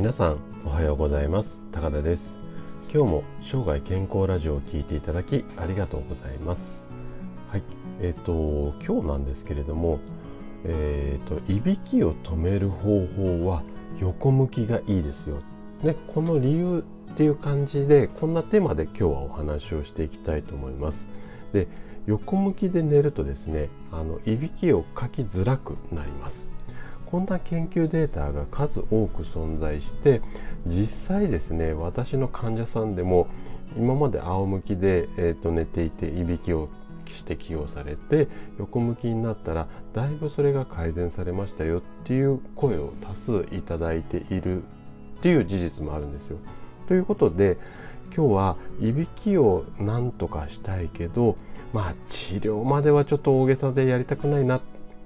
[0.00, 1.60] 皆さんおはようございます。
[1.72, 2.38] 高田です。
[2.90, 6.86] 今日も生涯健康ラジオを聞いていただきありがとうございます。
[7.50, 7.62] はい。
[8.00, 9.98] えっ、ー、と今日なんですけれども
[10.64, 13.62] えっ、ー、といびきを止める方法は
[14.00, 15.42] 横向きがいいですよ。
[15.84, 21.10] でこの理由っていう感じでこんなテーマで今日はお話をしていきたいと思います。
[21.52, 21.68] で
[22.06, 26.48] 横向きで寝るとですねあのいびきをかきづらくなります。
[27.10, 30.22] こんな研究データが数多く存在して
[30.66, 33.26] 実際ですね私の患者さんでも
[33.76, 36.68] 今まで仰向きで、えーと、寝ていていびきを
[37.06, 38.28] して起用されて
[38.58, 44.66] 横向きになったらだいぶそれが改善されましたよっていう声を多数いただいているっ
[45.20, 46.38] ていう事実もあるんですよ。
[46.86, 47.58] ということで
[48.16, 51.36] 今日はいびきをなんとかしたいけど
[51.72, 54.60] まあ治療まではちょっと大げさでやりたくないなっ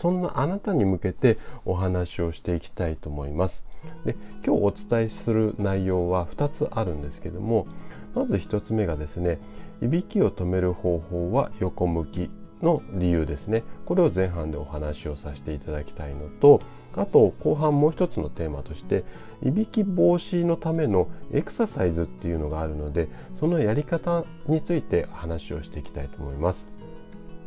[0.00, 3.64] そんなあなたに向けてお話をしていきたいと思います。
[4.04, 7.66] で今日お伝えする内容は2つあるんですけども
[8.14, 9.38] まず1つ目がですね
[9.82, 12.30] いびきを止める方法は横向き
[12.62, 16.60] の理由ですねこれを前半でお話をさせていただきたいのと
[16.94, 19.04] あと後半もう一つのテーマとして
[19.42, 26.69] いびき防止のためのエクササイズっていうのがあるのでそのやり方について話をしていきたいと思います。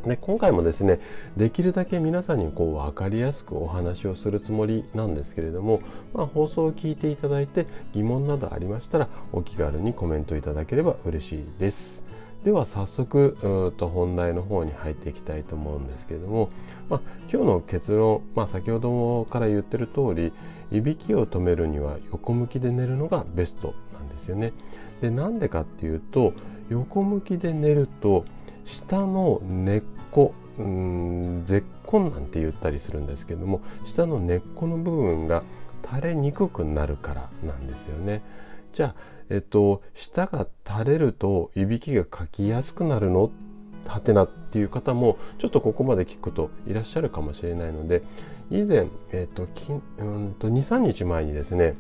[0.06, 1.00] で今回もですね
[1.38, 5.80] できるだけ皆さんにこう分かりやすくお話をするつもりなんですけれども、
[6.14, 12.04] まあ、放送を聞いていただいて疑問などありましたらお気軽にコメントいただければ嬉しいです。
[12.44, 16.50] では早速と本題の方に入っていきたいと思うんですけれども、
[16.90, 20.34] まあ、今日の結論、まあ、先ほどから言ってる通り
[20.70, 24.52] いびきを止めるには横向きで寝るのがベストなんですよね。
[25.00, 26.34] でなんでかっていうと
[26.70, 28.26] 横向きで寝ると
[28.66, 35.44] 下の根っこうん絶根なんて言ったりするんですけども下の根っこの部分が
[35.84, 38.24] 垂れにくくなるからなんですよね。
[38.72, 38.96] じゃあ、
[39.30, 43.32] えっと、舌が垂れるといびきがかきやすくなるの？
[43.88, 48.02] はてなっていう方もちょっとここまで聞くといらっしゃるかもしれないので
[48.50, 51.76] 以前、えっと、23日前にですね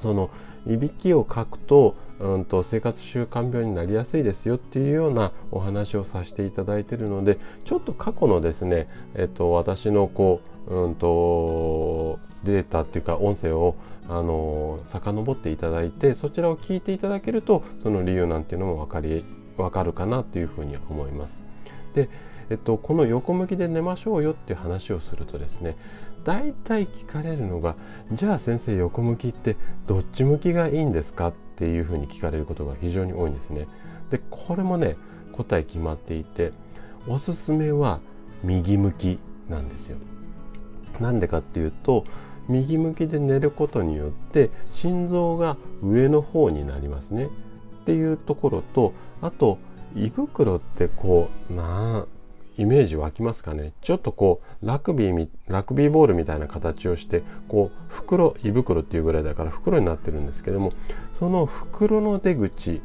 [0.00, 0.30] その
[0.68, 13.74] いびきをかくと,、うんと生活習慣病になりやすいですよっていうようなお話をさせていただいているのでちょっと過去のですね、えっと、私のこう、うんと、データっていうか音声を
[14.08, 19.24] あの遡っていただいてそちらを聞いていただけるとその理由なんていうのも分かり
[19.56, 21.42] 分かるかなというふうに思います。
[21.94, 22.08] で
[22.50, 25.76] えっと、この横向きで寝ましょうよっていう話をするとですね
[26.24, 27.76] 大体聞かれるのが
[28.12, 33.66] じゃあ先生横向きってどっち向きがいいんですかっていうふうに聞かれることが非常に多いんですね。
[34.10, 34.96] でこれもね
[35.32, 36.52] 答え決まっていて
[37.06, 38.00] おすすめは
[38.42, 39.98] 右向きなんですよ。
[41.00, 42.04] なんでかっていうと
[42.48, 49.58] 右向きで寝ることによって心臓が上の方になりますねっていうところとあと
[49.94, 52.06] 胃袋ってこうな
[52.58, 53.72] イメージ湧きますかね？
[53.80, 60.72] ちょっとこうラグビーラグビーボールみたいな形をしてこう袋胃袋っていうぐらいだから袋になってるんですけども
[61.18, 62.82] その袋の出口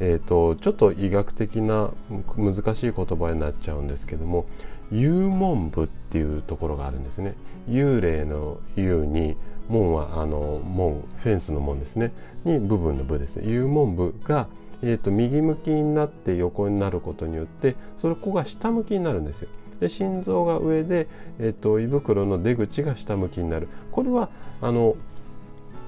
[0.00, 1.88] えーと、ちょっと医学的な
[2.36, 4.44] 難しい言葉になっちゃうんですけども
[4.90, 7.34] 幽門部っていうところがあるんですね。
[7.68, 9.36] 幽霊の幽に
[9.68, 12.12] 門はあの門フェンスの門ですね。
[12.44, 13.46] に部分の部ですね。
[13.46, 14.48] 幽門部が
[14.84, 19.48] えーと、右向きになって横になることによってそれこが下向きになるんですよ。
[19.80, 21.08] で心臓が上で、
[21.40, 24.28] えーと、胃袋の出口が下向きになるこれは
[24.60, 24.94] あの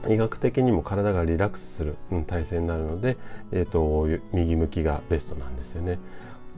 [0.08, 3.16] 医学的にも体がリラックスする、うん、体勢になるので、
[3.52, 5.98] えーと右向きがベストなんですよね。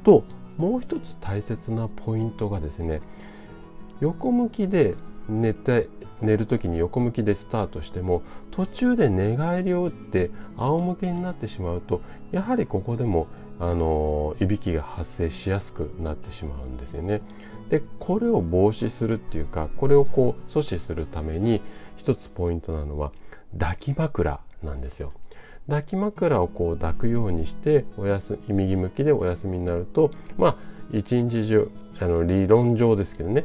[0.04, 0.24] と
[0.56, 3.00] もう一つ大切なポイントがですね
[4.00, 4.94] 横向きで
[5.28, 5.88] 寝て
[6.20, 12.00] 寝る時に横向きでスタートしても途中で寝返りを打って仰向けになってしまうと
[12.32, 13.28] やはりここでも
[13.60, 17.22] あのいびきが発生しやすくなってしまうんですよね。
[17.70, 21.60] でこれを防止するっていうかこれをこう阻止するために
[21.96, 23.12] 一つポイントなのは
[23.58, 25.12] 抱き枕なんですよ。
[25.68, 30.56] 抱き枕をこう抱くようにしておやす右向きでお休みになるとまあ
[30.92, 31.70] 一日中
[32.00, 33.44] あの理論上ですけどね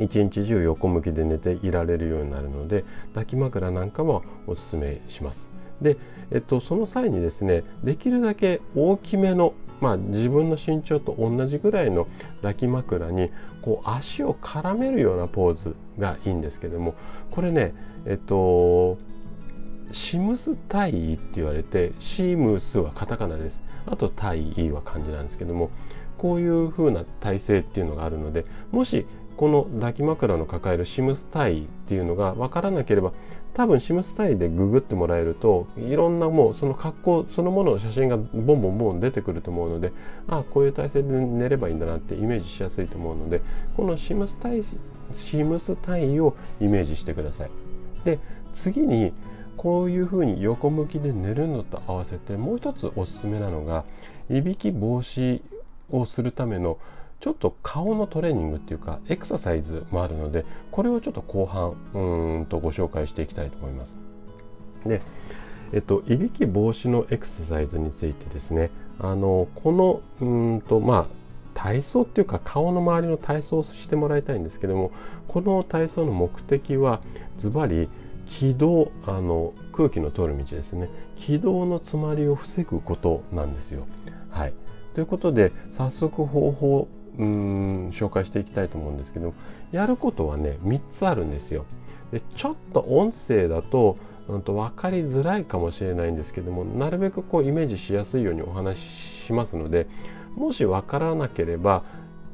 [0.00, 5.50] 一日中横向きで寝ていられるようになるので抱き枕なんかもおすすめします。
[5.80, 5.96] で、
[6.30, 12.06] えっと、その際にですねできるだけ大きめの、まあ、自分の身長と同じぐらいの
[12.36, 13.30] 抱き枕に
[13.60, 16.94] こう足を絡めるようなポーズがいいんですけども
[17.30, 17.74] これね
[18.06, 18.98] えっと
[19.92, 25.70] シムスタイって言われてシムスはカタカナですあとタイは漢字なんですけども
[26.16, 29.06] こういう風な体勢っていうのがあるのでもし
[29.36, 33.12] この抱き枕の抱えるシムスタイっていうのが分からなければ
[33.54, 39.92] 多分シムスタイでググってもらえるといろんなもうその格好そのものの写真がボンボンボン出てくると思うので
[40.28, 43.42] ああこういう体勢で寝ればいいんだなってイメージしやすいと思うので
[43.76, 44.62] このシムスタイ
[45.12, 47.50] シムスタイをイメージしてください。
[48.04, 48.18] で
[48.52, 49.12] 次に
[49.56, 53.84] こういうふうに横向きで寝るのと合わせてもう一つおすすめなのが
[54.30, 55.42] いびき防止
[55.90, 56.78] をするための
[57.22, 63.96] ちょっと顔のトレーニングっていうかエクササイズもあるのでこれをちょっと後半うんとご紹介していきたいと思います。
[64.84, 65.00] で、
[65.72, 71.06] えっと、いびき防止のエクササイズについてですねあのこのうんとまあ
[71.54, 74.90] 体操っていうか顔の周りの体操をしてもらいたいんですけども
[75.28, 77.00] この体操の目的は
[77.38, 77.88] ズバリ
[78.26, 83.86] 気道あの空気の通る道ですね気道の詰まりを防ぐことなんですよ。
[84.28, 84.54] はい、
[84.94, 89.34] ということで早速方法うん紹介していきたいと思うんですけど
[89.70, 91.66] やることはね3つあるんですよ。
[92.10, 93.96] でちょっと音声だと,、
[94.28, 98.82] うんと分かりづらいかもしれないんですけどもなるべくこうイメージしやすいようにお話し
[99.26, 99.86] しますので
[100.36, 101.84] もし分からなければ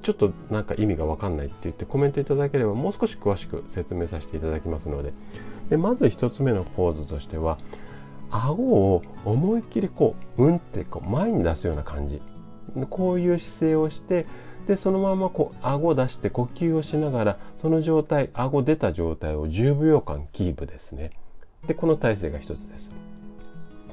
[0.03, 5.13] ちょっとなんか意味が分かんないって言ってコメントいただければもう少し詳しく説明させていただきますので
[5.71, 7.59] でまず1つ目のポーズとしては
[8.31, 12.21] 顎を思いっきりこううんってこう前に出すような感じ
[12.91, 14.27] こういう姿勢をして
[14.69, 21.11] でそのままこう顎出して呼吸をしながらその状態顎出た状態を10秒間キープですね。
[21.67, 22.93] でこの体勢が一つです。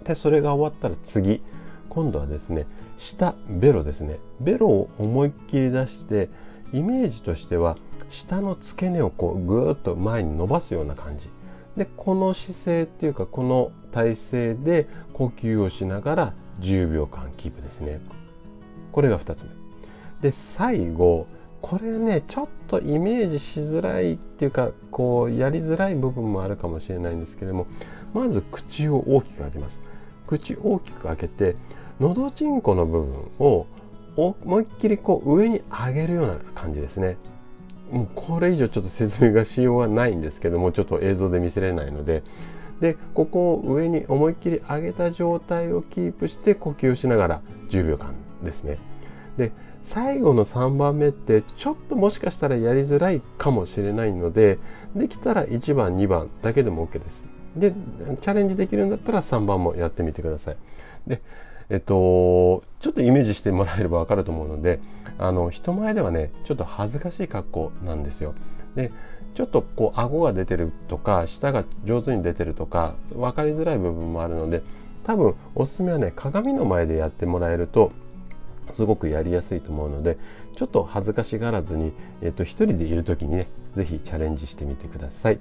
[0.04, 1.42] でそれが終わったら次。
[1.88, 2.68] 今度はですね
[2.98, 4.20] 下ベロですね。
[4.42, 6.28] ベロを思いっきり出して
[6.74, 7.78] イメージとしては
[8.10, 11.30] 下の付け根をこうぐーっと前に伸ばすような感じ。
[11.78, 18.02] でこの姿勢っていうかこの体勢で呼吸をしながら10秒間キープですね。
[18.92, 19.65] これが2つ目。
[20.26, 21.28] で最後
[21.62, 27.68] これねちょっとイメージしづらいっていうかこうやりづらい部分もあるかもしれないんですけれども
[28.12, 29.80] まず口を大きく開けます
[30.26, 31.56] 口大きく開けて
[32.00, 33.68] のどちんこの部分を
[34.18, 37.18] 思いっきりこう上に上げるような感じですね。
[37.92, 42.24] もうこれ以上ちょっと説明がしようがないんですけどもちょっと映像で見せれないので。
[42.82, 48.14] でここを上に思いっきり上げた状態をキープして呼吸しながら10秒間
[48.44, 48.80] ですね。
[49.38, 49.52] で
[49.86, 54.58] 最後の3番目ってちょっともしかしたらやりづらいかもしれないので
[54.96, 57.24] できたら1番2番だけでも OK です
[57.56, 60.58] でチャレンジできるんだったら3番もやってみてください
[61.06, 61.22] で
[61.70, 64.80] えっと、ちょっとイメージしてもらえればわかると思うので、
[65.18, 68.36] あの、人前ではね、ちょっと恥ずかしい格好なんですよ。
[68.76, 68.92] で、
[69.34, 74.62] ちょっとこう、顎が出てるとか、舌が上手に出てるとか、分かりづらい部分もあるので、
[75.04, 77.92] 多分、おすすめはね、鏡の前でやってもらえると、
[78.74, 80.18] すごくやりやすいと思うので、
[80.56, 85.40] ちょっと恥ずかしがらずに、えっと、一人でいる時にね、是非チャレンジしてみてください。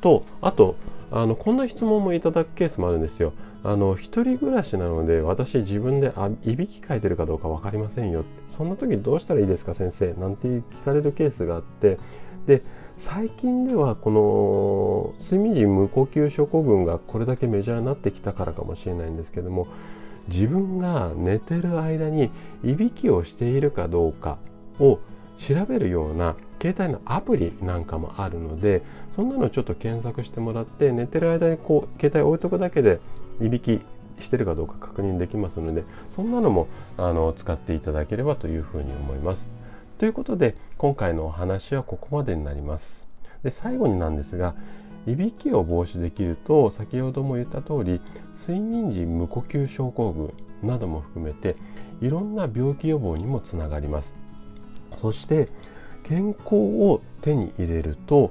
[0.00, 0.76] と、あと、
[1.10, 3.32] あの、こんな質問もいただくケースもあるんですよ。
[3.62, 10.14] あの一人暮らしなので私自分であいびきかいてるかどうか分かりませんよそんな時どうしたらいいですか先生？
[10.14, 11.98] なんて聞かれるケースがあって
[12.46, 12.62] で
[12.96, 14.10] 最近ではこ
[15.18, 19.66] の睡眠時無呼吸症候群がこれだけメジャーになってきたからかもしれないんですけども
[20.28, 22.30] 自分が寝てる間に
[22.62, 24.38] いびきをしているかどうか
[24.78, 25.00] を
[25.38, 28.82] 調べるような携帯のアプリなんかもあるので
[29.16, 33.00] そんなのちょっと検索してもらって寝てる間にこう携帯置いとくだけで
[33.40, 33.80] いびき
[34.18, 35.84] してるかどうか確認できますので
[36.14, 39.48] そんなのもあの使っていただければというふうに思います。
[39.98, 43.08] ということで今回のお話はここまでになります。
[43.42, 44.54] で最後になんですが
[45.06, 48.00] いびきを防止できると先ほども言った通り
[48.34, 51.56] 睡眠時無呼吸症候群なども含めて
[52.00, 54.16] いろんな病気予防にもつながります
[54.96, 55.48] そして
[56.04, 58.30] 健康を手に入れると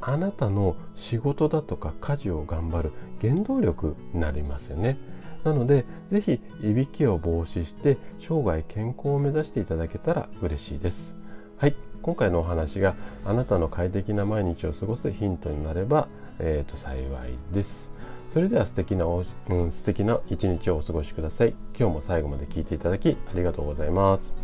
[0.00, 4.96] あなたの仕事だとか家事を頑張る原動力になりますよね。
[5.44, 11.16] なので、ぜひいびきを防止して生涯健康を目指していただけたら嬉しいです。
[11.56, 17.08] はい、今回のお話があなたの快適な毎日を過ごすヒントになれば、えー、と幸い
[17.52, 17.92] です。
[18.32, 21.54] それでは素敵なお、うん、素敵な一日をお過ごしください。
[21.78, 24.34] 今日も最後まで聞いていただきありがとうございます。